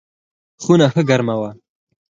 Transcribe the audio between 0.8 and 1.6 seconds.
ښه ګرمه وه.